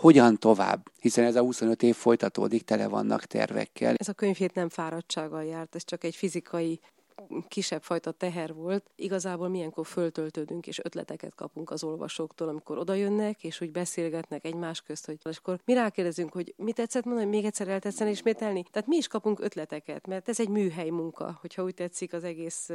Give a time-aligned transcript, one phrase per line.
[0.00, 3.94] hogyan tovább, hiszen ez a 25 év folytatódik, tele vannak tervekkel.
[3.96, 6.80] Ez a könyvhét nem fáradtsággal járt, ez csak egy fizikai
[7.48, 8.90] kisebb fajta teher volt.
[8.96, 15.06] Igazából milyenkor föltöltődünk, és ötleteket kapunk az olvasóktól, amikor odajönnek, és úgy beszélgetnek egymás közt,
[15.06, 18.64] hogy akkor mi rákérdezünk, hogy mit tetszett mondani, még egyszer eltetszen ismételni.
[18.70, 22.70] Tehát mi is kapunk ötleteket, mert ez egy műhely munka, hogyha úgy tetszik az egész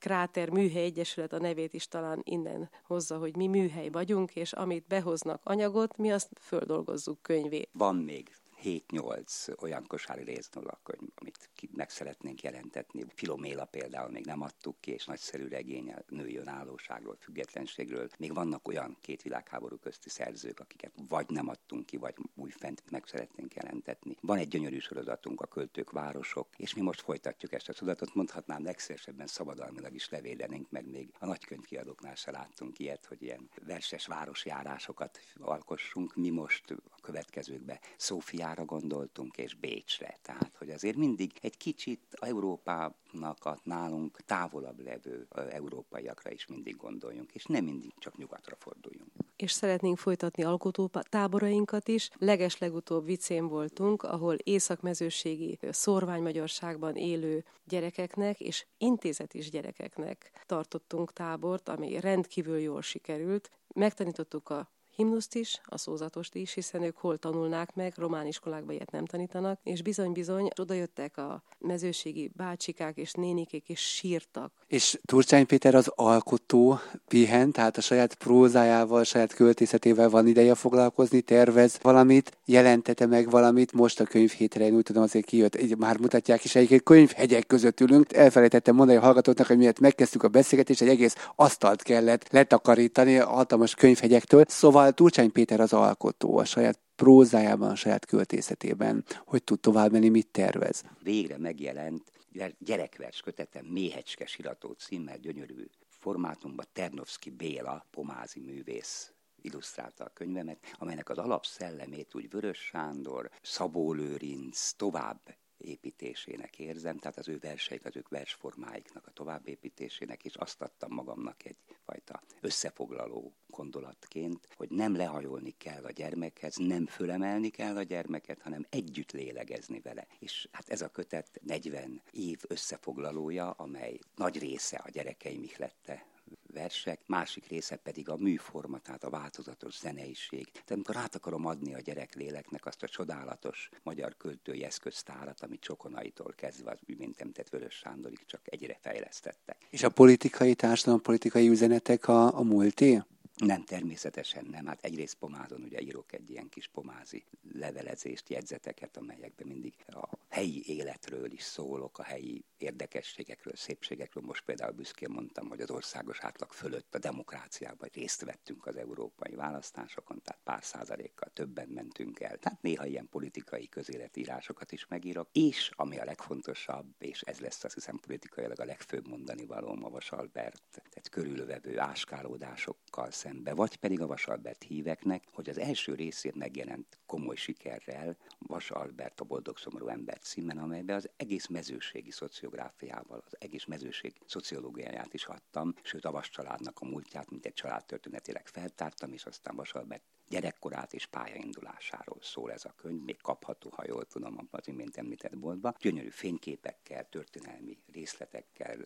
[0.00, 4.86] Kráter Műhely Egyesület a nevét is talán innen hozza, hogy mi műhely vagyunk, és amit
[4.86, 7.68] behoznak anyagot, mi azt földolgozzuk könyvé.
[7.72, 8.30] Van még
[8.62, 13.04] 7-8 olyan kosári résznolakönyv, amit meg szeretnénk jelentetni.
[13.14, 18.08] Filoméla például még nem adtuk ki, és nagyszerű regény a női önállóságról, függetlenségről.
[18.18, 23.04] Még vannak olyan két világháború közti szerzők, akiket vagy nem adtunk ki, vagy újfent meg
[23.06, 24.16] szeretnénk jelentetni.
[24.20, 28.14] Van egy gyönyörű sorozatunk, a Költők Városok, és mi most folytatjuk ezt a sorozatot.
[28.14, 34.06] Mondhatnám, legszívesebben szabadalmilag is levédenénk, meg még a nagykönyvkiadóknál se láttunk ilyet, hogy ilyen verses
[34.06, 36.14] városjárásokat alkossunk.
[36.14, 40.18] Mi most a következőkbe Szófiát Rómára gondoltunk, és Bécsre.
[40.22, 47.32] Tehát, hogy azért mindig egy kicsit Európának a nálunk távolabb levő európaiakra is mindig gondoljunk,
[47.32, 49.10] és nem mindig csak nyugatra forduljunk.
[49.36, 52.10] És szeretnénk folytatni alkotó táborainkat is.
[52.18, 62.00] Leges legutóbb vicén voltunk, ahol északmezőségi szorványmagyarságban élő gyerekeknek és intézetis gyerekeknek tartottunk tábort, ami
[62.00, 63.50] rendkívül jól sikerült.
[63.74, 68.90] Megtanítottuk a himnuszt is, a szózatost is, hiszen ők hol tanulnák meg, román iskolákban ilyet
[68.90, 74.52] nem tanítanak, és bizony-bizony oda jöttek a mezőségi bácsikák és nénikék, és sírtak.
[74.66, 76.78] És Turcsány Péter az alkotó
[77.08, 83.72] pihen, tehát a saját prózájával, saját költészetével van ideje foglalkozni, tervez valamit, jelentete meg valamit,
[83.72, 88.12] most a könyvhétre, én úgy tudom azért kijött, már mutatják is, egyébként könyvhegyek között ülünk.
[88.12, 93.74] Elfelejtettem mondani a hallgatóknak, hogy miért megkezdtük a beszélgetést, egy egész asztalt kellett letakarítani hatalmas
[93.74, 94.44] könyvhegyektől.
[94.48, 100.08] Szóval Turcsány Péter az alkotó, a saját prózájában, a saját költészetében, hogy tud tovább menni,
[100.08, 100.82] mit tervez.
[101.02, 102.12] Végre megjelent
[102.58, 109.12] gyerekvers kötetem Méhecske Sirató címmel gyönyörű formátumban Ternovszki Béla, pomázi művész
[109.42, 115.20] illusztrálta a könyvemet, amelynek az alapszellemét úgy Vörös Sándor, Szabó Lőrinc tovább
[115.60, 121.44] építésének érzem, tehát az ő verseik, az ők versformáiknak a továbbépítésének, és azt adtam magamnak
[121.44, 128.66] egyfajta összefoglaló gondolatként, hogy nem lehajolni kell a gyermekhez, nem fölemelni kell a gyermeket, hanem
[128.70, 130.06] együtt lélegezni vele.
[130.18, 136.09] És hát ez a kötet 40 év összefoglalója, amely nagy része a gyerekeim ihlette
[136.52, 140.50] versek, másik része pedig a műforma, tehát a változatos zeneiség.
[140.50, 146.32] Tehát amikor át akarom adni a gyerekléleknek azt a csodálatos magyar költői eszköztárat, amit Csokonaitól
[146.36, 149.56] kezdve az mint említett Vörös Sándorig csak egyre fejlesztettek.
[149.70, 153.02] És a politikai, társadalom politikai üzenetek a, a múlté?
[153.36, 154.66] Nem, természetesen nem.
[154.66, 160.62] Hát egyrészt pomázon ugye írok egy ilyen kis pomázi levelezést, jegyzeteket, amelyekben mindig a helyi
[160.66, 164.22] életről is szólok, a helyi érdekességekről, szépségekről.
[164.26, 169.34] Most például büszkén mondtam, hogy az országos átlag fölött a demokráciában részt vettünk az európai
[169.34, 172.36] választásokon, tehát pár százalékkal többen mentünk el.
[172.36, 175.28] Tehát néha ilyen politikai közéletírásokat is megírok.
[175.32, 179.90] És ami a legfontosabb, és ez lesz azt hiszem politikailag a legfőbb mondani való a
[179.90, 186.98] Vasalbert, tehát körülvevő áskálódásokkal szembe, vagy pedig a Vasalbert híveknek, hogy az első részét megjelent
[187.06, 193.36] komoly sikerrel Vas Albert a Boldog Szomorú Ember címen, amelyben az egész mezőségi szociográfiával, az
[193.38, 199.12] egész mezőség szociológiáját is adtam, sőt a Vas családnak a múltját, mint egy családtörténetileg feltártam,
[199.12, 204.04] és aztán Vas Albert gyerekkorát és pályaindulásáról szól ez a könyv, még kapható, ha jól
[204.04, 205.74] tudom, az imént említett boltba.
[205.78, 208.78] Gyönyörű fényképekkel, történelmi részletekkel,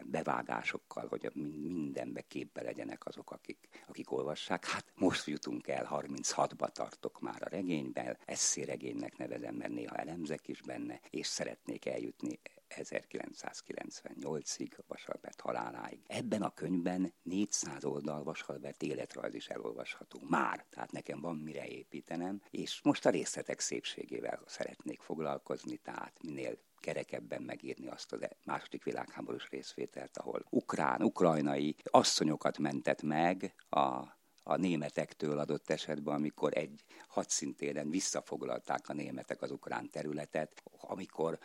[0.00, 4.66] ilyen bevágásokkal, hogy mindenbe képbe legyenek azok, akik, akik olvassák.
[4.66, 8.18] Hát most jutunk el, 36-ba tartok már a regényben,
[8.64, 16.00] regénynek nevezem, mert néha elemzek is benne, és szeretnék eljutni 1998-ig, Vasalbert haláláig.
[16.06, 22.42] Ebben a könyvben 400 oldal Vasalbert életrajz is elolvasható már, tehát nekem van mire építenem,
[22.50, 29.48] és most a részletek szépségével szeretnék foglalkozni, tehát minél kerekebben megírni azt a második világháborús
[29.90, 37.90] részvételt, ahol ukrán, ukrajnai asszonyokat mentett meg a a németektől adott esetben, amikor egy hadszintéren
[37.90, 41.38] visszafoglalták a németek az ukrán területet, amikor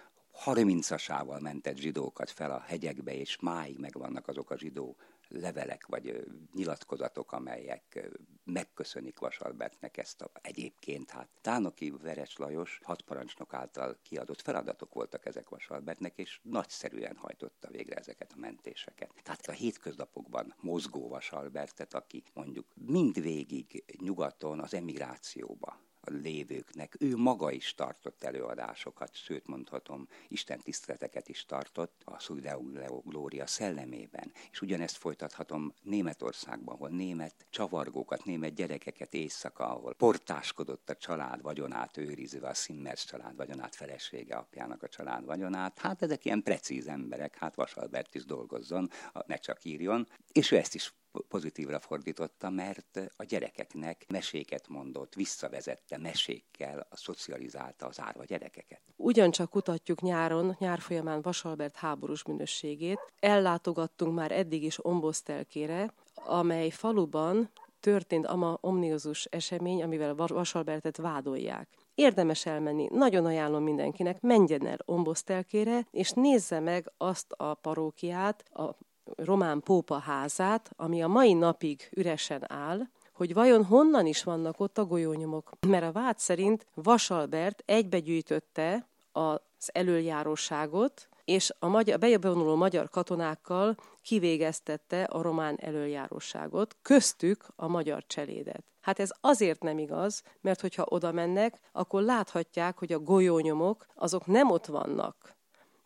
[0.45, 4.95] 30-asával mentett zsidókat fel a hegyekbe, és máig megvannak azok a zsidó
[5.27, 8.09] levelek vagy nyilatkozatok, amelyek
[8.45, 15.25] megköszönik Vasalbertnek ezt a egyébként, hát Tánoki Veres Lajos hat parancsnok által kiadott feladatok voltak
[15.25, 19.11] ezek Vasalbertnek, és nagyszerűen hajtotta végre ezeket a mentéseket.
[19.23, 26.95] Tehát a hétköznapokban mozgó Vasalbertet, aki mondjuk mindvégig nyugaton az emigrációba lévőknek.
[26.99, 34.31] Ő maga is tartott előadásokat, sőt mondhatom, Isten tiszteleteket is tartott a Szudeu Glória szellemében.
[34.51, 41.97] És ugyanezt folytathatom Németországban, ahol német csavargókat, német gyerekeket éjszaka, ahol portáskodott a család vagyonát
[41.97, 45.79] őrizve, a Simmers család vagyonát, felesége apjának a család vagyonát.
[45.79, 48.89] Hát ezek ilyen precíz emberek, hát Vasalbert is dolgozzon,
[49.25, 50.07] ne csak írjon.
[50.31, 50.93] És ő ezt is
[51.27, 58.81] pozitívra fordította, mert a gyerekeknek meséket mondott, visszavezette mesékkel, a szocializálta az árva gyerekeket.
[58.95, 62.99] Ugyancsak kutatjuk nyáron, nyár folyamán Vasalbert háborús minőségét.
[63.19, 71.67] Ellátogattunk már eddig is Ombosztelkére, amely faluban történt ama omniózus esemény, amivel Vasalbertet vádolják.
[71.95, 78.75] Érdemes elmenni, nagyon ajánlom mindenkinek, menjen el Ombosztelkére, és nézze meg azt a parókiát, a
[79.15, 82.81] román pópa házát, ami a mai napig üresen áll,
[83.13, 85.51] hogy vajon honnan is vannak ott a golyónyomok.
[85.67, 95.03] Mert a vád szerint Vasalbert egybegyűjtötte az elöljáróságot, és a magyar, bejövonuló magyar katonákkal kivégeztette
[95.03, 98.63] a román elöljáróságot, köztük a magyar cselédet.
[98.81, 104.25] Hát ez azért nem igaz, mert hogyha oda mennek, akkor láthatják, hogy a golyónyomok azok
[104.25, 105.35] nem ott vannak,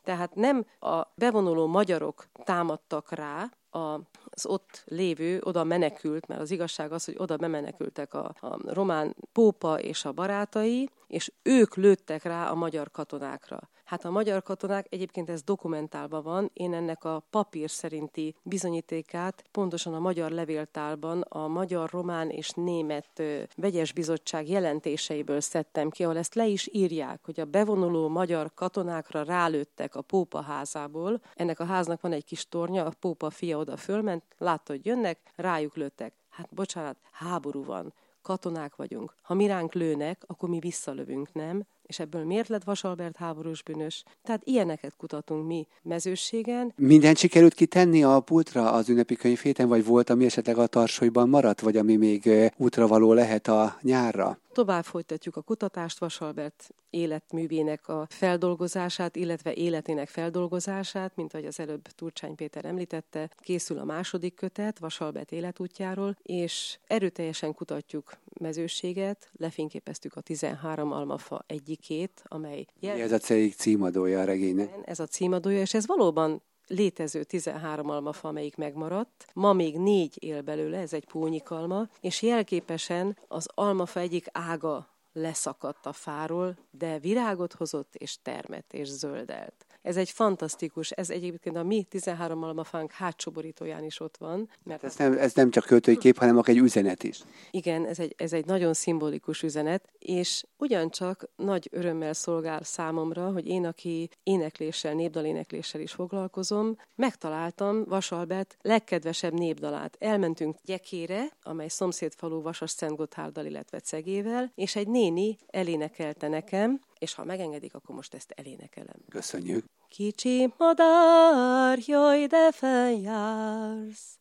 [0.04, 6.92] tehát nem a bevonuló magyarok támadtak rá, az ott lévő, oda menekült, mert az igazság
[6.92, 12.50] az, hogy oda bemenekültek a, a román pópa és a barátai, és ők lőttek rá
[12.50, 13.70] a magyar katonákra.
[13.90, 19.94] Hát a magyar katonák, egyébként ez dokumentálva van, én ennek a papír szerinti bizonyítékát pontosan
[19.94, 23.22] a magyar levéltálban a magyar, román és német
[23.56, 29.24] vegyes bizottság jelentéseiből szedtem ki, ahol ezt le is írják, hogy a bevonuló magyar katonákra
[29.24, 31.22] rálőttek a pópa házából.
[31.36, 35.20] Ennek a háznak van egy kis tornya, a pópa fia oda fölment, látta, hogy jönnek,
[35.36, 36.14] rájuk lőttek.
[36.30, 39.16] Hát bocsánat, háború van katonák vagyunk.
[39.22, 41.64] Ha mi ránk lőnek, akkor mi visszalövünk, nem?
[41.90, 44.04] És ebből miért lett Vasalbert háborús bűnös.
[44.24, 46.74] Tehát ilyeneket kutatunk mi mezőségen.
[46.76, 51.62] Minden sikerült kitenni a pultra az ünnepi könyvhéten, vagy volt, ami esetleg a tarsolyban maradt,
[51.62, 54.40] vagy ami még útra való lehet a nyárra?
[54.54, 61.82] Tovább folytatjuk a kutatást, Vasalbert életművének a feldolgozását, illetve életének feldolgozását, mint ahogy az előbb
[61.82, 63.30] Turcsány Péter említette.
[63.40, 72.24] Készül a második kötet Vasalbert életútjáról, és erőteljesen kutatjuk mezőséget, lefényképeztük a 13 almafa egyikét,
[72.28, 72.66] amely...
[72.80, 73.00] Jel...
[73.00, 73.18] Ez a
[73.58, 74.76] címadója a regénynek.
[74.86, 79.26] Ez a címadója, és ez valóban létező 13 almafa, amelyik megmaradt.
[79.34, 85.86] Ma még négy él belőle, ez egy púnyikalma, és jelképesen az almafa egyik ága leszakadt
[85.86, 89.66] a fáról, de virágot hozott, és termett, és zöldelt.
[89.82, 94.50] Ez egy fantasztikus, ez egyébként a mi 13 almafánk hátsó borítóján is ott van.
[94.64, 97.20] Mert ez, nem, ez nem csak költői kép, hanem akár egy üzenet is.
[97.52, 103.48] Igen, ez egy, ez egy nagyon szimbolikus üzenet, és ugyancsak nagy örömmel szolgál számomra, hogy
[103.48, 109.96] én, aki énekléssel, népdalénekléssel is foglalkozom, megtaláltam Vasalbert legkedvesebb népdalát.
[110.00, 117.14] Elmentünk Gyekére, amely szomszédfalú Vasas Szent Gotthárddal, illetve Cegével, és egy néni elénekelte nekem, és
[117.14, 118.96] ha megengedik, akkor most ezt elénekelem.
[119.10, 119.66] Köszönjük.
[119.88, 124.18] Kicsi madár, jaj, de feljársz,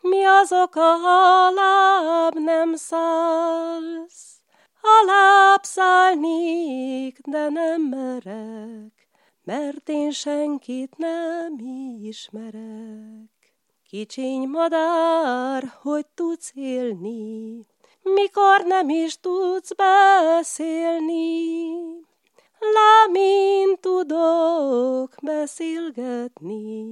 [0.00, 0.94] mi az oka,
[1.46, 4.40] alább nem szállsz?
[4.82, 9.08] Alább szállnék, de nem merek,
[9.44, 11.58] mert én senkit nem
[12.02, 13.54] ismerek.
[13.88, 17.66] Kicsiny madár, hogy tudsz élni,
[18.02, 21.30] mikor nem is tudsz beszélni.
[22.60, 26.84] Lámin tudok beszélgetni,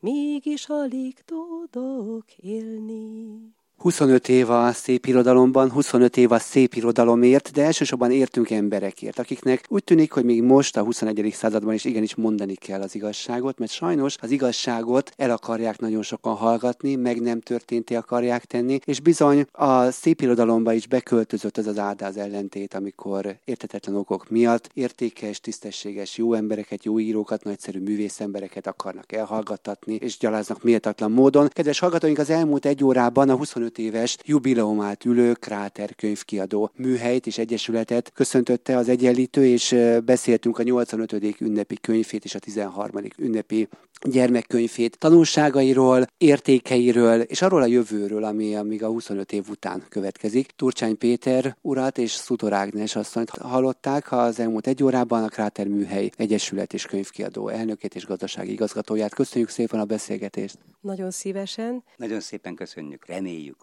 [0.00, 3.54] mégis alig tudok élni.
[3.80, 9.64] 25 év a szép irodalomban, 25 év a szép irodalomért, de elsősorban értünk emberekért, akiknek
[9.68, 11.30] úgy tűnik, hogy még most a 21.
[11.32, 16.34] században is igenis mondani kell az igazságot, mert sajnos az igazságot el akarják nagyon sokan
[16.34, 21.78] hallgatni, meg nem történté akarják tenni, és bizony a szép irodalomba is beköltözött az az
[21.78, 29.12] áldáz ellentét, amikor értetetlen okok miatt értékes, tisztességes, jó embereket, jó írókat, nagyszerű művészembereket akarnak
[29.12, 31.48] elhallgattatni, és gyaláznak méltatlan módon.
[31.48, 37.26] Kedves hallgatóink, az elmúlt egy órában a 25 25 éves jubileumát ülő Kráter könyvkiadó műhelyt
[37.26, 41.40] és egyesületet köszöntötte az egyenlítő, és beszéltünk a 85.
[41.40, 43.02] ünnepi könyvét és a 13.
[43.18, 43.68] ünnepi
[44.08, 50.50] gyermekkönyvét, tanulságairól, értékeiről, és arról a jövőről, ami amíg a 25 év után következik.
[50.56, 56.10] Turcsány Péter urat és Szutor Ágnes asszonyt hallották az elmúlt egy órában a Kráter Műhely
[56.16, 59.14] Egyesület és könyvkiadó elnökét és gazdasági igazgatóját.
[59.14, 60.58] Köszönjük szépen a beszélgetést!
[60.80, 61.82] Nagyon szívesen.
[61.96, 63.08] Nagyon szépen köszönjük.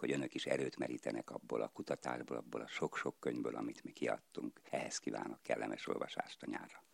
[0.00, 4.60] hogy önök is erőt merítenek abból a kutatásból, abból a sok-sok könyvből, amit mi kiadtunk.
[4.70, 6.82] Ehhez kívánok kellemes olvasást a nyárra.